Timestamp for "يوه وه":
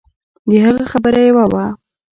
1.29-1.65